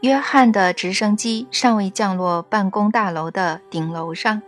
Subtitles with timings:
[0.00, 4.42] 约翰的直升机尚未降落办公大楼的顶楼上，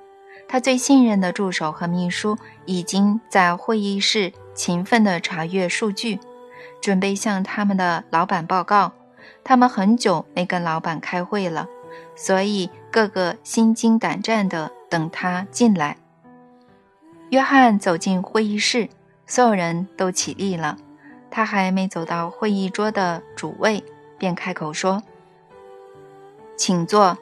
[0.47, 2.37] 他最信任的助手和秘书
[2.67, 6.21] 已经在会议室勤奋地查阅数据，
[6.83, 8.93] 准备向他们的老板报告。
[9.43, 11.67] 他们很久没跟老板开会了，
[12.15, 15.97] 所以个个心惊胆战地等他进来。
[17.31, 18.91] 约翰走进会议室，
[19.27, 20.77] 所有人都起立了。
[21.37, 23.85] 他还没走到会议桌的主位，
[24.17, 25.03] 便开口说。
[26.57, 27.19] 请坐，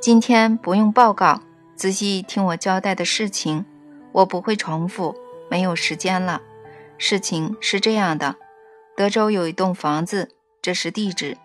[0.00, 1.42] 今天不用报告，
[1.76, 3.66] 仔细听我交代的事情，
[4.12, 5.14] 我不会重复，
[5.50, 6.40] 没有时间了。
[6.96, 8.36] 事情是这样的，
[8.96, 10.30] 德州有一栋房子，
[10.62, 11.36] 这是地址，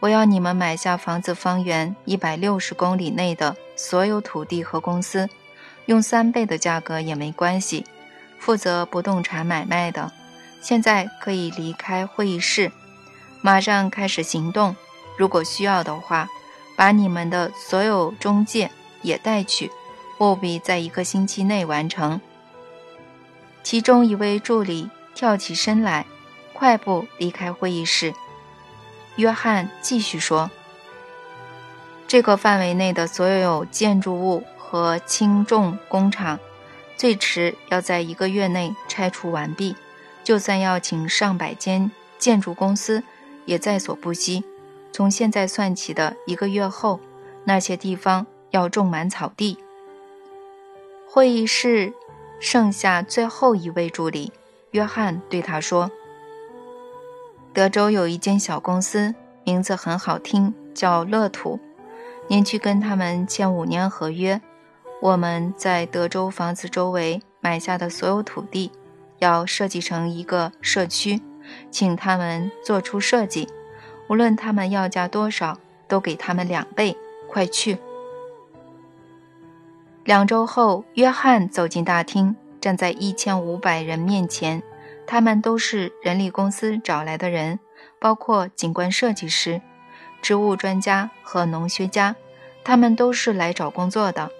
[0.00, 5.28] 我要你们买下房子方圆一百六十公里内的所有土地和公司，
[5.86, 7.86] 用三倍的价格也没关系。
[8.40, 10.10] 负责不动产买卖的，
[10.60, 12.72] 现在可以离开会议室，
[13.40, 14.74] 马上开始行动。
[15.16, 16.28] 如果需要的话。
[16.78, 18.70] 把你们的所有中介
[19.02, 19.68] 也带去，
[20.20, 22.20] 务必在一个星期内完成。
[23.64, 26.06] 其中一位助理跳起身来，
[26.52, 28.14] 快步离开会议室。
[29.16, 30.52] 约翰继续说
[32.06, 36.38] ：“这个范围内的所有建筑物和轻重工厂，
[36.96, 39.74] 最迟要在一个月内拆除完毕。
[40.28, 43.02] 就算要请上百间建筑公司，
[43.46, 44.44] 也在所不惜。”
[44.92, 47.00] 从现在算起的一个月后，
[47.44, 49.56] 那些地方要种满草地。
[51.08, 51.94] 会议室
[52.38, 54.30] 剩下最后一位助理，
[54.72, 55.90] 约翰对他说
[57.54, 61.58] ：“德州有一间小公司，名字很好听，叫乐土。
[62.26, 64.38] 您去跟他们签五年合约。
[65.00, 68.70] 我们在德州房子周围买下的所有土地，
[69.18, 71.20] 要设计成一个社区，
[71.70, 73.48] 请他们做出设计。”
[74.08, 76.96] 无论他们要价多少，都给他们两倍。
[77.28, 77.76] 快去！
[80.02, 84.62] 两周后，约翰走进大厅，站在一千五百人面前，
[85.06, 87.60] 他们都是人力公司找来的人，
[87.98, 89.60] 包括景观设计师、
[90.22, 92.16] 植物专家和农学家。
[92.64, 94.30] 他们都是来找工作的，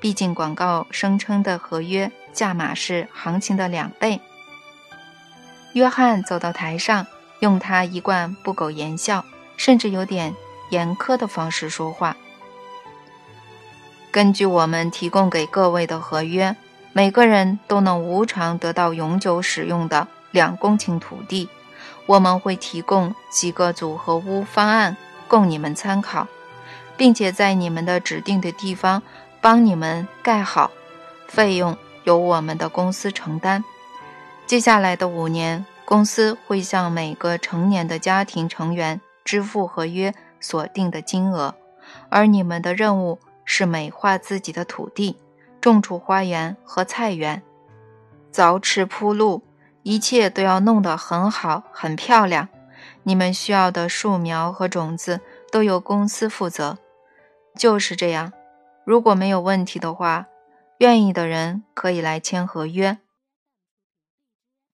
[0.00, 4.22] 毕竟广告声称的合约价码是行情的两倍。
[5.78, 7.06] 约翰走到台上。
[7.40, 9.24] 用他一贯不苟言笑，
[9.56, 10.34] 甚至有点
[10.70, 12.16] 严苛的方式说话。
[14.10, 16.56] 根据我们提供给各位的合约，
[16.92, 21.48] 每个人都能无偿得到永久使用的两公顷土地。
[22.06, 24.96] 我们会提供几个组合屋方案
[25.28, 26.26] 供你们参考，
[26.96, 29.00] 并且在你们的指定的地方
[29.40, 30.72] 帮你们盖好，
[31.28, 33.62] 费用由我们的公司承担。
[34.48, 35.64] 接下来的五年。
[35.84, 41.54] 公司会向每个成年的家庭成员支付合约所定的金额，
[42.10, 45.16] 而你们的任务是美化自己的土地，
[45.62, 47.42] 种出花园和菜园，
[48.30, 49.42] 凿池铺路，
[49.82, 52.48] 一切都要弄得很好、很漂亮。
[53.02, 55.20] 你们需要的树苗和种子
[55.50, 56.76] 都由公司负责。
[57.56, 58.32] 就是这样，
[58.84, 60.26] 如果没有问题的话，
[60.78, 62.98] 愿意的人可以来签合约。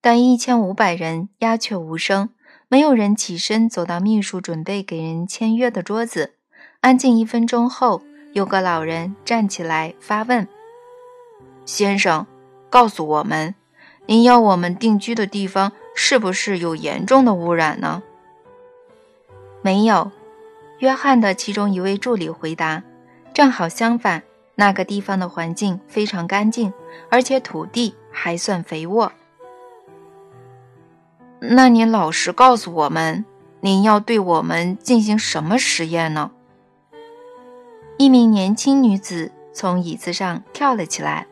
[0.05, 2.29] 但一千五百人鸦雀无声，
[2.67, 6.35] 没有人起身走到秘书准备给人签约的桌子。
[6.81, 10.47] 安静一分钟后，有个老人站起来发问
[11.65, 12.27] ：“先生，
[12.69, 13.55] 告诉我们，
[14.05, 18.03] 您要我们定居的地方是不是有严重的污染呢
[19.63, 20.11] ？”“没有。”
[20.77, 22.83] 约翰的其中一位助理回答。
[23.33, 24.21] “正好相反，
[24.53, 26.71] 那个地方的环境非常干净，
[27.09, 29.11] 而且土地还算肥沃。”
[31.49, 33.23] 那您老实告诉我们，
[33.61, 36.31] 您要对我们进行什么实验呢？
[37.97, 41.27] 一名年轻女子从椅子上跳了起来。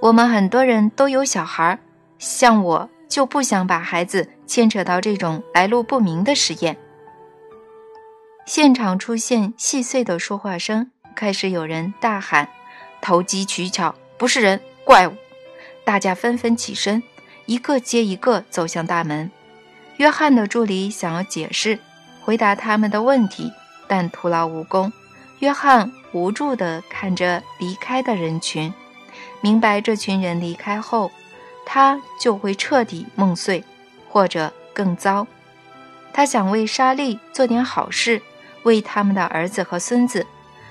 [0.00, 1.78] 我们很多人都有小孩，
[2.18, 6.76] 像我就不想把孩子牵扯到这种来路不明的实验。
[8.46, 12.48] 现场出现细碎的说话声，开始有人大喊
[13.02, 15.12] ：“投机取巧，不是人，怪物！”
[15.84, 17.02] 大家纷纷起身。
[17.50, 19.28] 一个接一个走向大门，
[19.96, 21.80] 约翰的助理想要解释、
[22.20, 23.52] 回答他们的问题，
[23.88, 24.92] 但徒劳无功。
[25.40, 28.72] 约翰无助地看着离开的人群，
[29.40, 31.10] 明白这群人离开后，
[31.66, 33.64] 他就会彻底梦碎，
[34.08, 35.26] 或者更糟。
[36.12, 38.22] 他想为莎莉做点好事，
[38.62, 40.24] 为他们的儿子和孙子。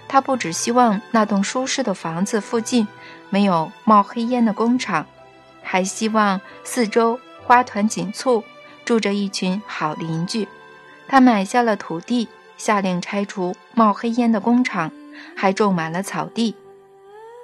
[0.08, 2.88] 他不只希望那栋舒适的房子附近
[3.30, 5.06] 没有冒黑烟的工厂。
[5.72, 8.44] 还希望四周花团锦簇，
[8.86, 10.48] 住着一群好邻居。
[11.08, 12.28] 他买下了土地，
[12.58, 14.92] 下令拆除冒黑烟的工厂，
[15.36, 16.56] 还种满了草地。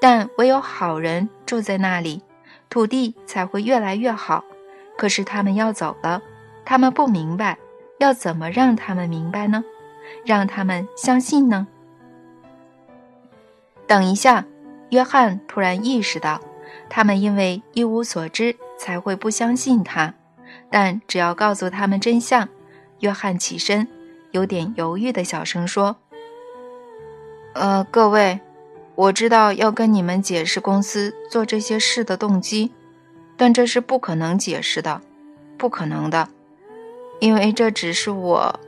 [0.01, 2.23] 但唯有好人住在那里，
[2.67, 4.43] 土地才会越来越好。
[4.97, 6.19] 可是他们要走了，
[6.65, 7.59] 他们不明白，
[7.99, 9.63] 要怎么让他们明白呢？
[10.25, 11.67] 让他们相信呢？
[13.85, 14.45] 等一下，
[14.89, 16.41] 约翰突然意识到，
[16.89, 20.13] 他们因为一无所知才会不相信他。
[20.69, 22.47] 但只要告诉他们真相，
[22.99, 23.87] 约翰起身，
[24.31, 25.97] 有点犹豫的小声说
[27.53, 28.39] ：“呃，各位，
[28.95, 32.71] 我知道要跟你们解释公司做这些事的动机，
[33.37, 35.01] 但这是不可能解释的，
[35.57, 36.27] 不可能的，
[37.19, 38.59] 因为这只是我……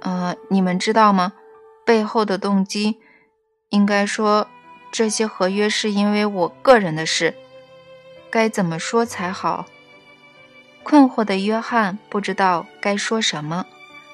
[0.00, 1.32] 呃，你们知道吗？
[1.84, 2.98] 背后的动机，
[3.70, 4.48] 应该说……”
[4.92, 7.34] 这些合约是因为我个人的事，
[8.34, 9.66] 该怎么说才好？
[10.82, 13.64] 困惑的约翰不知道该说什么，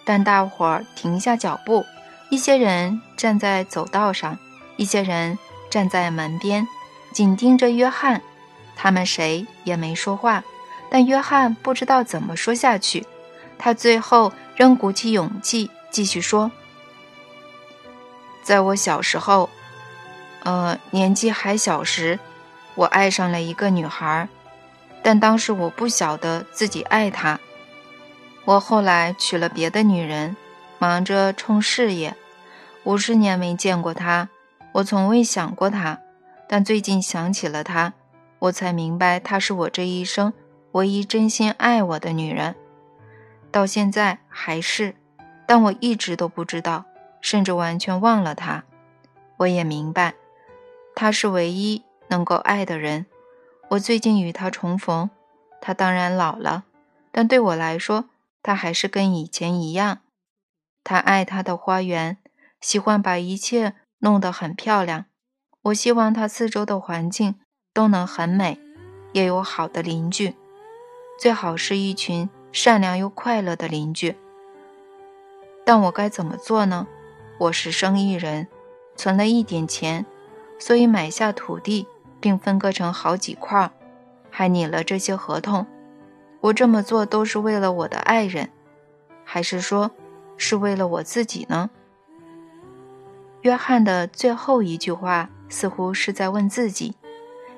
[0.05, 1.87] 但大伙儿停下脚步，
[2.29, 4.39] 一些人站在走道上，
[4.77, 5.39] 一些人
[5.71, 6.69] 站在门边，
[7.15, 8.21] 紧盯着约翰。
[8.77, 10.45] 他们谁也没说话，
[10.91, 13.07] 但约翰不知道怎么说下去。
[13.59, 16.53] 他最后仍鼓起勇气继续说
[18.45, 19.49] ：“在我小时候。”
[20.45, 22.19] 呃，年纪还小时，
[22.81, 24.27] 我爱上了一个女孩，
[25.03, 27.39] 但当时我不晓得自己爱她。
[28.47, 30.35] 我后来娶了别的女人，
[30.79, 32.17] 忙着冲事业，
[32.85, 34.31] 五十年没见过她，
[34.73, 35.99] 我从未想过她，
[36.49, 37.93] 但最近想起了她，
[38.39, 40.33] 我才明白她是我这一生
[40.73, 42.55] 唯一真心爱我的女人，
[43.53, 44.95] 到现在还是，
[45.45, 46.87] 但我一直都不知道，
[47.21, 48.65] 甚至完全忘了她。
[49.37, 50.15] 我也明白。
[50.95, 53.07] 她是唯一能够爱的人。
[53.71, 55.09] 我最近与他重逢，
[55.61, 56.65] 他当然老了，
[57.11, 58.07] 但对我来说，
[58.43, 60.01] 他还是跟以前一样。
[60.83, 62.19] 他爱他的花园，
[62.61, 65.07] 喜欢把一切弄得很漂亮。
[65.63, 67.37] 我希望他四周的环境
[67.73, 68.59] 都能很美，
[69.13, 70.35] 也有好的邻居，
[71.19, 74.17] 最好是一群善良又快乐的邻居。
[75.65, 76.89] 但我该怎么做呢？
[77.39, 78.49] 我是生意人，
[78.97, 80.05] 存了一点钱。
[80.59, 81.87] 所以买下土地，
[82.21, 83.71] 并分割成好几块，
[84.31, 85.67] 还拟了这些合同。
[86.41, 88.51] 我这么做都是为了我的爱人，
[89.25, 89.91] 还是说，
[90.37, 91.71] 是为了我自己呢？
[93.43, 96.95] 约翰的最后一句话似乎是在问自己。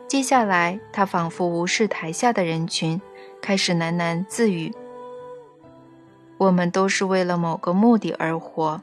[0.06, 3.00] 接下来，他仿佛无视台下的人群，
[3.40, 4.74] 开始喃喃自语
[6.38, 8.80] ：“我们都是为了某个目的而活，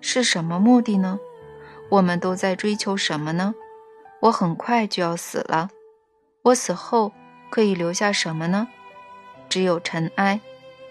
[0.00, 1.18] 是什么目的呢？”
[1.90, 3.52] 我们都在追求什么呢？
[4.20, 5.70] 我很快就要死了，
[6.42, 7.12] 我死后
[7.50, 8.68] 可以留下什么呢？
[9.48, 10.40] 只有尘埃。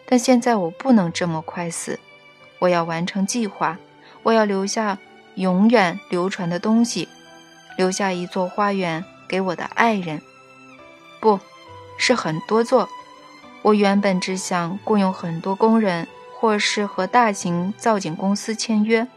[0.05, 1.99] 但现在我不能这么快死，
[2.57, 3.77] 我要完成计划，
[4.23, 4.97] 我要留下
[5.35, 7.07] 永远流传的东西，
[7.77, 10.21] 留下一座花园给我的爱人，
[11.19, 11.39] 不
[11.97, 12.89] 是很多座。
[13.61, 19.07] 我原本只想雇佣很多工人，或是和大型造景公司签约，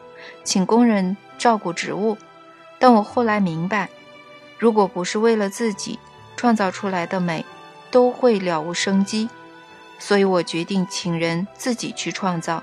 [0.45, 1.17] 请工人。
[1.39, 2.17] 照顾植物，
[2.79, 3.89] 但我后来明白，
[4.63, 5.99] 如果不是为了自己
[6.37, 7.45] 创造出来的美，
[7.91, 9.29] 都会了无生机。
[9.99, 12.63] 所以我决定请人自己去创造，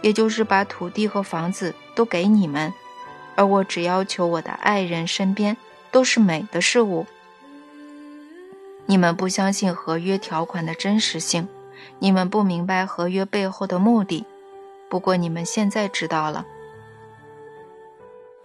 [0.00, 2.72] 也就是把土地和房子都给你们，
[3.34, 5.58] 而我只要求我的爱人身边
[5.90, 7.04] 都是美的事物。
[8.86, 11.46] 你们不相信合约条款的真实性，
[11.98, 14.24] 你们不明白合约背后的目的。
[14.88, 16.46] 不过你们现在知道了。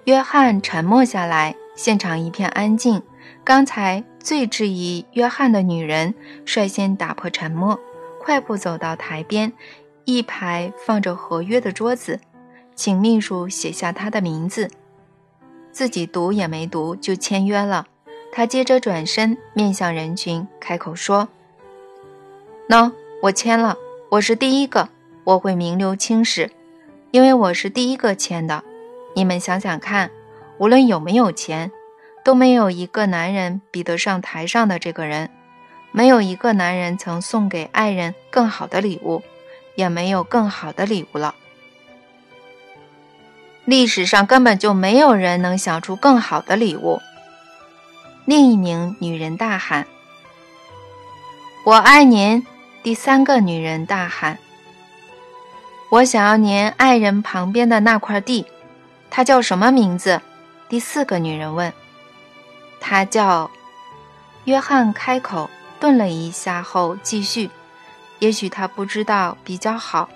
[0.04, 3.02] 约翰沉默下来，现场一片安静。
[3.44, 6.14] 刚才最质疑约翰的女人
[6.46, 7.80] 率先打破沉默，
[8.20, 9.52] 快步走到台边，
[10.06, 12.20] 一排放着合约的桌子，
[12.76, 14.70] 请秘书写下他的名字，
[15.72, 17.88] 自己读也没读就签约了。
[18.32, 21.28] 他接着转身面向人群，开口说
[22.70, 22.92] ：“喏，
[23.24, 23.76] 我签了，
[24.10, 24.90] 我是第一个，
[25.24, 26.52] 我会名留青史，
[27.12, 28.64] 因为我是第一个签的。”
[29.14, 30.10] 你们想想看，
[30.62, 31.72] 无论有没有钱，
[32.24, 35.32] 都没有一个男人比得上台上的这个人，
[35.92, 39.24] 没有一个男人曾送给爱人更好的礼物，
[39.74, 41.34] 也没有更好的礼物了。
[43.66, 47.02] 历史上根本就没有人能想出更好的礼物。
[48.26, 49.88] 另一名女人大喊
[51.66, 52.46] ：“我爱您！”
[52.84, 54.38] 第三个女人大喊
[55.90, 58.46] ：“我想要您爱人旁边的那块地。”
[59.10, 60.22] 他叫什么名字？
[60.72, 61.74] 第四个女人问。
[62.80, 63.52] 他叫
[64.46, 64.94] 约翰。
[64.94, 65.50] 开口
[65.82, 67.50] 顿了一下后继续
[68.20, 70.10] ：“也许他不知道比较好，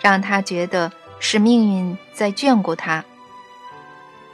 [0.00, 3.04] 让他觉得是命运在眷顾他。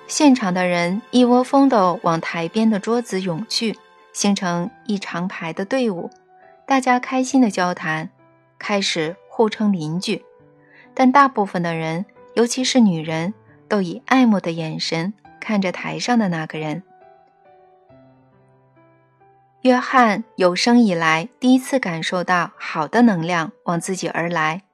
[0.06, 3.76] 现场的人一窝蜂地往台边的桌子涌去，
[4.12, 6.08] 形成一长排的队伍，
[6.68, 8.08] 大家开心地交谈，
[8.60, 10.24] 开始互称邻居。
[10.94, 13.34] 但大部分的人，尤其是女人，
[13.66, 15.12] 都以爱慕的眼神
[15.48, 16.82] 看着台上的那个人。
[19.62, 24.64] 约翰有生以来第一次感受到好的能量往自己而来，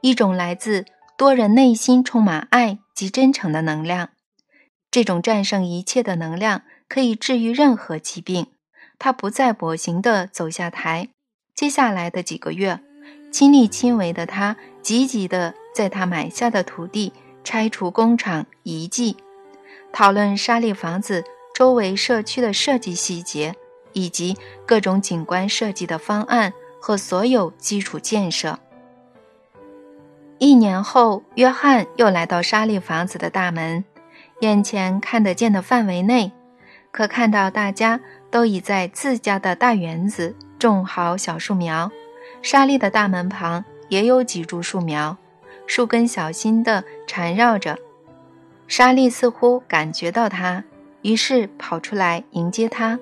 [0.00, 0.86] 一种来自
[1.16, 4.08] 多人内心充满爱及真诚的能量。
[4.90, 8.48] 这种战胜一切的能量可以治愈任何疾病。
[8.98, 11.10] 他不再跛行地走下台。
[11.54, 12.80] 接下来的几个月，
[13.30, 17.12] 亲力亲为的他积极地在他买下的土地
[17.44, 19.16] 拆除工厂遗迹，
[19.94, 21.24] 讨论沙利房子
[21.54, 23.54] 周围社区的设计细节。
[23.96, 24.36] 以及
[24.66, 28.58] 各种景观设计的方案和所有基础建设。
[30.38, 33.84] 一年后，约翰又来到沙利房子的大门，
[34.40, 36.32] 眼前看得见的范围内，
[36.90, 38.00] 可看到大家
[38.32, 41.92] 都已在自家的大园子种好小树苗。
[42.42, 45.16] 沙利的大门旁也有几株树苗，
[45.68, 47.78] 树根小心地缠绕着。
[48.66, 50.64] 莎莉似乎感觉到他，
[51.02, 52.98] 于是跑出来迎接他。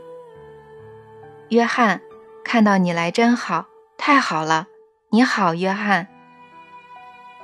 [1.49, 2.01] 约翰，
[2.45, 3.67] 看到你来真好，
[3.97, 4.67] 太好了！
[5.11, 6.09] 你好，约翰。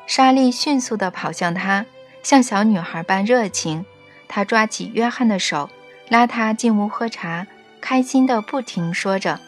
[0.07, 1.87] 莎莉迅速地跑向他，
[2.23, 3.85] 像小女孩般热情。
[4.27, 5.71] 她抓起约翰的手，
[6.09, 7.47] 拉他进屋喝茶，
[7.81, 9.41] 开心地不停说着：“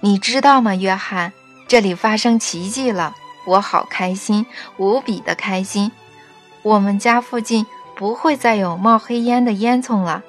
[0.00, 1.32] 你知道吗，约翰？
[1.68, 3.14] 这里发生奇迹了，
[3.46, 4.44] 我好开心，
[4.76, 5.90] 无比的开心。
[6.66, 10.24] 我们家附近不会再有冒黑烟的烟囱了，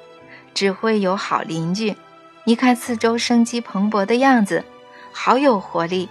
[0.54, 1.96] 只会有好邻居。”
[2.46, 4.64] 你看四周生机蓬勃的样子，
[5.10, 6.08] 好有活力。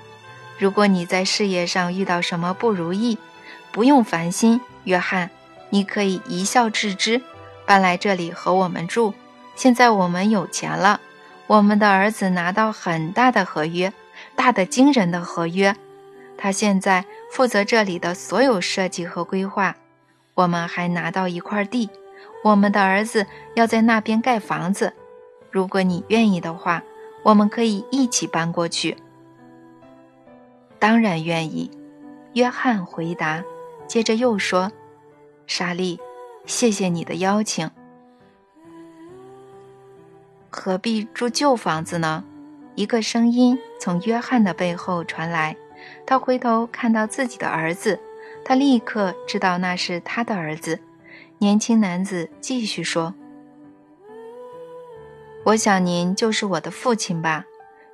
[0.58, 3.18] 如果你在事业上遇到什么不如意，
[3.72, 5.30] 不用烦心，约翰，
[5.70, 7.22] 你可以一笑置之，
[7.66, 9.14] 搬来这里和我们住。
[9.56, 11.00] 现在我们有钱了，
[11.48, 13.94] 我们的儿子拿到很大的合约，
[14.36, 15.74] 大的惊人的合约。
[16.38, 19.78] 他现在负责这里的所有设计和规划。
[20.38, 21.90] 我们还拿到一块地，
[22.44, 23.26] 我们的儿子
[23.56, 24.94] 要在那边盖房子。
[25.50, 26.84] 如果你愿意的话，
[27.24, 28.96] 我们可以一起搬过去。
[30.78, 31.72] 当然愿意，
[32.34, 33.44] 约翰回答。
[33.88, 34.72] 接着又说
[35.48, 36.00] ：“莎莉，
[36.46, 37.72] 谢谢你的邀请。
[40.52, 42.24] 何必住旧房子呢？”
[42.76, 45.58] 一个声音从约翰的背后传来。
[46.06, 48.00] 他回头看到自己的儿子，
[48.48, 50.80] 他立刻知道那是他的儿子。
[51.38, 53.14] 年轻男子继续说。
[55.44, 57.44] 我想您就是我的父亲吧？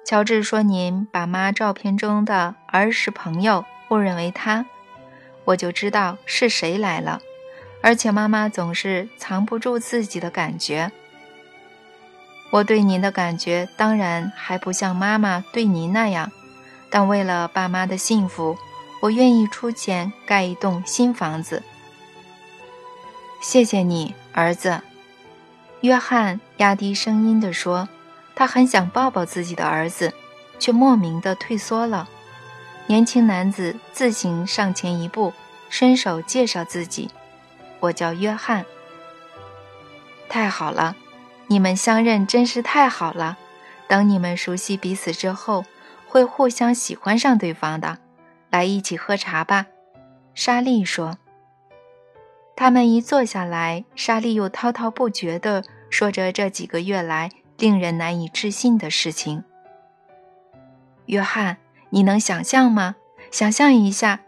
[0.06, 4.68] 乔治说您把妈照片中的儿时朋友误认为他，
[5.46, 7.20] 我就知道是谁来了。
[7.82, 10.92] 而且妈妈总是藏不住自己的感觉。
[12.52, 16.32] 我对您的感觉当然还不像妈妈对您那样，
[16.92, 18.56] 但为了爸妈的幸福，
[19.04, 21.62] 我愿意出钱盖一栋新房子。
[23.42, 24.80] 谢谢你，儿子。
[25.82, 27.90] 约翰压低声音地说
[28.34, 30.14] ：“他很想抱抱自己的儿子，
[30.58, 32.08] 却莫名的退缩了。”
[32.88, 35.34] 年轻男子自行上前一步，
[35.70, 37.12] 伸手介绍自己
[37.82, 38.66] ：“我叫约翰。”
[40.30, 40.96] 太好了，
[41.48, 43.38] 你们相认真是太好了。
[43.90, 45.66] 等你们熟悉彼此之后，
[46.08, 47.98] 会互相喜欢上对方的。
[48.54, 49.66] 来，一起喝茶吧。”
[50.36, 51.18] 莎莉说。
[52.56, 59.44] 他们一坐下来，莎莉又滔滔不绝地说着这几个月来令人难以置信的事情。
[61.08, 61.58] 约翰，
[61.90, 62.96] 你能想象吗？
[63.32, 64.20] 想象一下，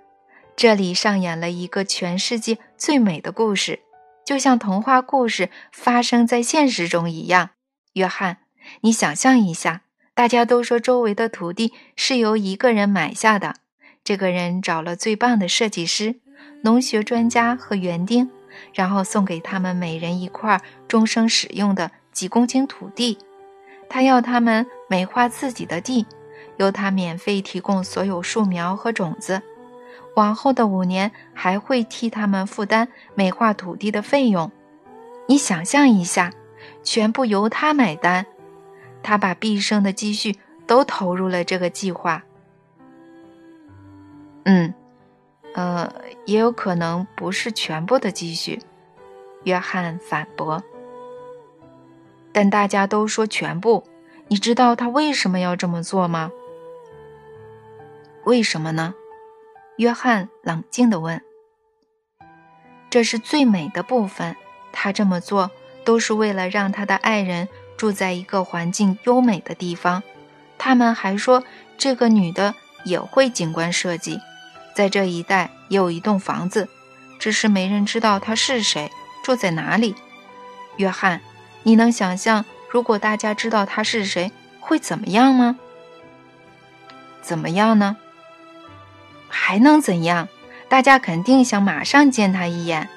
[0.55, 3.81] 这里上演了一个全世界最美的故事，
[4.25, 7.51] 就像童话故事发生在现实中一样。
[7.93, 8.39] 约翰，
[8.81, 9.83] 你想象一下，
[10.15, 13.57] 大家都说周围的土地是由一个人买下的，
[14.05, 16.15] 这个人找了最棒的设计师。
[16.61, 18.29] 农学专家和园丁，
[18.73, 23.17] 然后送给他们每人一块终生使用的几公顷土地。
[23.89, 26.05] 他要他们美化自己的地，
[26.57, 29.41] 由他免费提供所有树苗和种子。
[30.15, 34.51] 往后的五年还会替他们负担美化土地的费用。
[35.27, 36.31] 你想象一下，
[36.83, 38.25] 全部由他买单。
[39.03, 40.35] 他把毕生的积蓄
[40.65, 42.23] 都投入了这个计划。
[44.45, 44.73] 嗯。
[45.53, 45.89] 呃，
[46.25, 48.59] 也有可能不是全部的积蓄，
[49.45, 50.61] 约翰反驳。
[52.33, 53.85] 但大家都说全部。
[54.27, 56.31] 你知道他为什么要这么做吗？
[58.25, 58.95] 为什么呢？
[59.77, 61.21] 约翰冷静地问。
[62.89, 64.35] 这是最美的部分。
[64.73, 65.51] 他这么做
[65.85, 67.47] 都是为了让他的爱人
[67.77, 70.03] 住在一个环境优美的地方。
[70.57, 71.43] 他们还说，
[71.77, 74.19] 这个女的也会景观设计，
[74.75, 76.67] 在这一带也有一栋房子，
[77.17, 78.91] 只是没人知道她是谁，
[79.23, 79.95] 住在哪里。
[80.75, 81.21] 约翰，
[81.63, 85.57] 你能想象如果大家知道她是谁会怎么样吗？
[87.21, 87.95] 怎么样呢？
[89.29, 90.27] 还能怎样？
[90.67, 92.89] 大家肯定想马上见她一眼，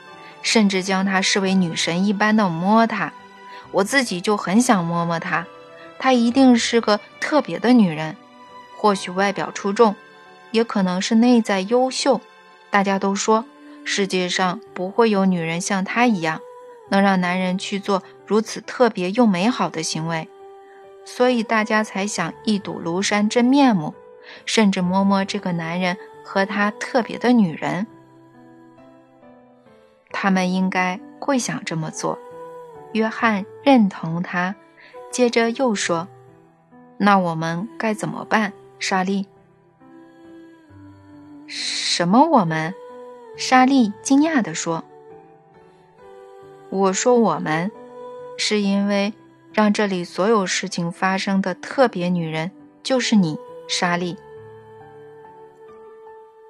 [0.43, 3.13] 甚至将她视为女神一般的摸她。
[3.71, 5.47] 我自己就很想摸摸她。
[5.99, 8.17] 她一定是个特别的女人，
[8.77, 9.95] 或许外表出众，
[10.50, 12.21] 也可能是内在优秀。
[12.71, 13.45] 大家都说
[13.85, 16.40] 世界上不会有女人像她一样，
[16.88, 20.28] 能让男人去做如此特别又美好的行为，
[21.05, 23.95] 所以大家才想一睹庐山真面目，
[24.45, 25.97] 甚至摸摸这个男人。
[26.31, 27.87] 和他特别的女人，
[30.11, 32.19] 他们应该会想这么做。
[32.93, 34.55] 约翰认同他，
[35.11, 36.07] 接着又说
[37.00, 39.26] ：“那我们该怎么办？”莎莉，
[41.49, 42.28] 什么？
[42.28, 42.75] 我们？
[43.37, 44.85] 莎莉惊讶地说
[46.69, 47.71] ：“我说我们，
[48.37, 49.14] 是因为
[49.52, 52.50] 让这里所有事情发生的特别女人
[52.83, 54.17] 就是你，莎莉。”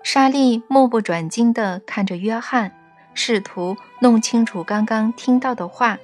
[0.03, 2.73] 莎莉目不转睛地看着约翰，
[3.15, 5.99] 试图弄清楚刚刚听到的话。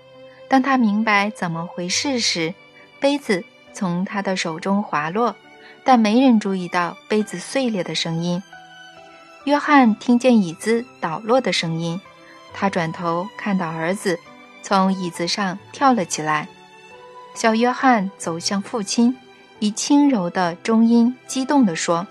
[0.46, 2.54] 当他明白怎么回事时，
[3.00, 5.34] 杯子从他的手中滑落，
[5.82, 8.40] 但没人注意到杯子碎裂的声音。
[9.44, 12.00] 约翰听见椅子倒落的声音，
[12.54, 14.18] 他转头看到儿子
[14.62, 16.48] 从椅子上跳了起来。
[17.34, 19.14] 小约翰走向父亲，
[19.58, 22.06] 以轻柔的中音激动地说。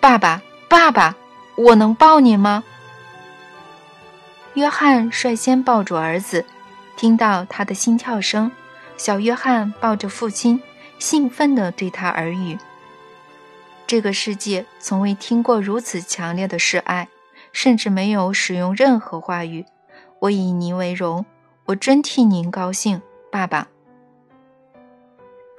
[0.00, 1.14] 爸爸，爸爸，
[1.56, 2.64] 我能抱你吗？
[4.54, 6.46] 约翰率先抱住儿子，
[6.96, 8.50] 听到他的心跳声，
[8.96, 10.62] 小约翰抱着父亲，
[10.98, 12.56] 兴奋地对他耳语
[13.92, 17.08] ：“这个世界从未听过如此强烈的示爱，
[17.52, 19.66] 甚至没有使用任何话语。
[20.18, 21.26] 我以您为荣，
[21.66, 23.68] 我真替您高兴，爸爸。”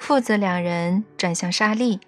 [0.02, 2.00] 父子两人转向莎莉。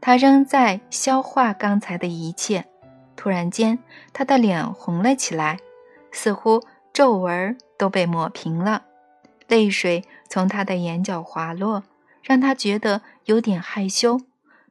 [0.00, 2.64] 他仍在消化刚才的一切，
[3.16, 3.80] 突然间，
[4.12, 5.58] 他的脸红了起来，
[6.12, 8.84] 似乎皱纹都被抹平了，
[9.48, 11.82] 泪水从他的眼角滑落，
[12.22, 14.20] 让他觉得有点害羞。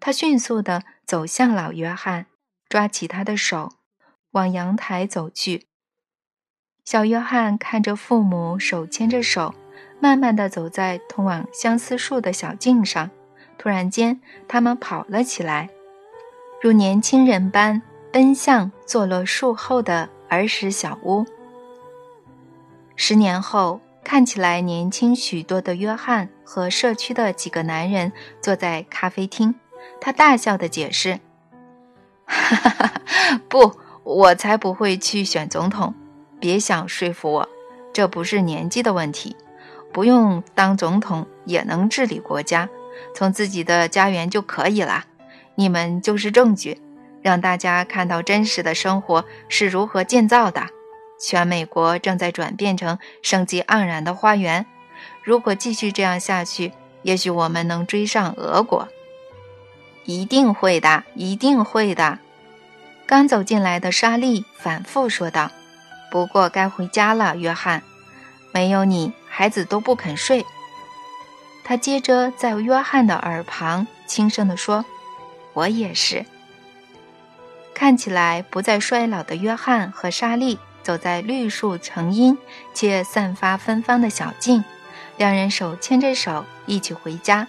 [0.03, 2.27] 他迅速地走向老约翰，
[2.69, 3.73] 抓起他的手，
[4.31, 5.67] 往阳台走去。
[6.83, 9.53] 小约翰看着父母手牵着手，
[9.99, 13.09] 慢慢地走在通往相思树的小径上。
[13.57, 15.69] 突然间，他们跑了起来，
[16.61, 21.25] 如年轻人般奔向坐落树后的儿时小屋。
[22.95, 28.11] 十年后，看起来年轻许多的约翰和社区的几个男人
[28.41, 29.53] 坐在咖啡厅，
[29.99, 31.19] 他大笑地解释
[32.25, 33.01] ：“哈哈哈，
[33.49, 35.93] 不，我才不会去选总统！
[36.39, 37.49] 别想说服我，
[37.93, 39.35] 这不是年纪的问题，
[39.93, 42.69] 不用当总统也能治理国家。”
[43.15, 45.05] 从自己的家园就可以了，
[45.55, 46.79] 你们就是证据，
[47.21, 50.67] 让大家看到真实的生活是如何建造的。
[51.19, 54.65] 全美国正在转变成生机盎然的花园。
[55.23, 58.87] 如果继续这样下去，也许我们能追上俄国。
[60.05, 62.19] 一定会的，一定会的。
[63.05, 65.51] 刚走进来的莎莉反复说道
[66.09, 67.83] ：“不过该回家了，约翰，
[68.51, 70.45] 没有你，孩子都不肯睡。”
[71.63, 74.83] 他接着在约翰的耳旁轻声地说
[75.53, 76.25] ：“我也是。”
[77.73, 82.37] 看起来不再衰老的约翰和莎莉走在绿树成荫
[82.73, 84.63] 且散发芬芳的小径，
[85.17, 87.47] 两人手牵着手一起回家。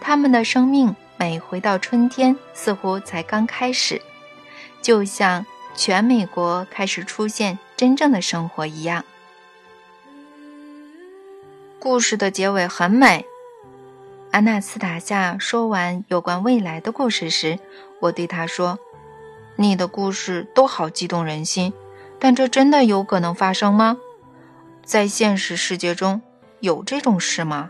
[0.00, 4.00] 他们的生命每回到春天，似乎才刚开始，
[4.80, 9.04] 就像全美国开始出现真正的生活一样。
[11.78, 13.26] 故事的结尾很美。
[14.30, 17.58] 安纳斯塔夏说完有关未来的故事时，
[18.00, 18.78] 我对他说
[19.56, 21.74] ：“你的故事都好激动人心，
[22.18, 23.98] 但这真的有可能发生吗？
[24.82, 26.22] 在现实世界中
[26.60, 27.68] 有这种事吗？”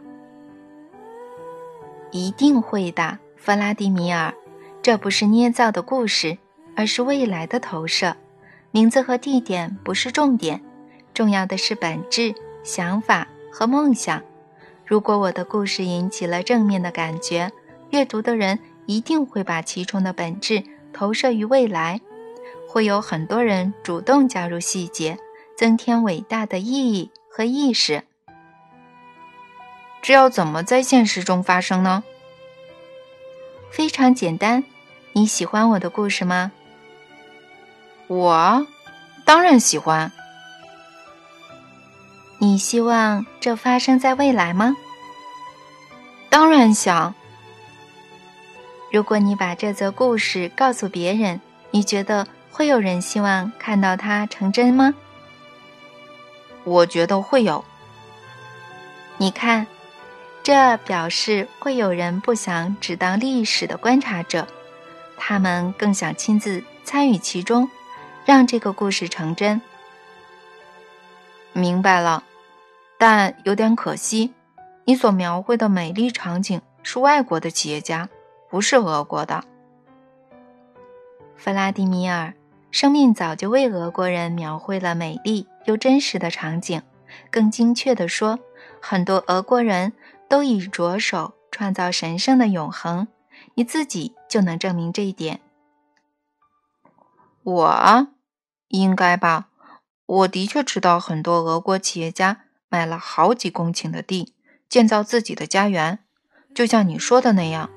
[2.13, 4.35] 一定会的，弗拉迪米尔。
[4.83, 6.37] 这不是捏造的故事，
[6.77, 8.15] 而是未来的投射。
[8.71, 10.63] 名字和地点不是重点，
[11.15, 14.23] 重要的是本质、想法和梦想。
[14.87, 17.51] 如果我的故事引起了正面的感觉，
[17.91, 22.01] 阅读的人一定会把其中的本质投射于未来，
[22.69, 25.19] 会有很多人主动加入细节，
[25.57, 28.05] 增添伟大的意义和意识。
[30.03, 32.05] 这要怎么在现实中发生呢？
[33.71, 34.65] 非常简单，
[35.13, 36.53] 你喜欢我的故事吗？
[38.09, 38.67] 我
[39.25, 40.11] 当然喜欢。
[42.39, 44.77] 你希望这发生在未来吗？
[46.29, 47.15] 当然想。
[48.91, 54.95] 如果你把这则故事告诉别人，你觉得会有人希望看到它成真吗？
[56.65, 57.65] 我觉得会有。
[59.17, 59.67] 你看，
[60.51, 64.49] 这表示会有人不想只当历史的观察者，
[65.17, 67.71] 他们更想亲自参与其中，
[68.25, 69.63] 让这个故事成真。
[71.53, 72.25] 明白了，
[72.99, 74.35] 但有点可惜，
[74.87, 78.09] 你所描绘的美丽场景是外国的企业家。
[78.49, 79.45] 不是俄国的，
[81.37, 82.35] 弗拉迪米尔，
[82.73, 86.83] 生命早就为俄国人描绘了美丽又真实的场景。
[87.31, 88.41] 更精确地说，
[88.81, 89.93] 很多俄国人
[90.31, 93.09] 都已着手创造神圣的永恒。
[93.55, 95.41] 你自己就能证明这一点。
[97.43, 98.07] 我
[98.69, 99.49] 应该吧？
[100.07, 104.35] 我的确知道很多俄国企业家买了好几公顷的地，
[104.69, 105.99] 建造自己的家园，
[106.55, 107.69] 就像你说的那样。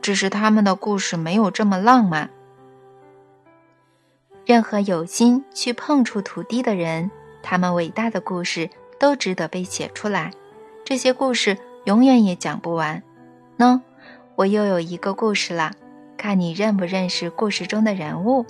[0.00, 2.30] 只是他们的故事没有这么浪漫。
[4.46, 7.10] 任何有心去碰触土地的人，
[7.42, 10.32] 他们伟大的故事都值得被写出来。
[10.84, 13.02] 这些故事永远也讲不完。
[13.58, 13.80] 喏，
[14.36, 15.72] 我又有一个故事了，
[16.16, 18.46] 看你认不认识故事中的人物。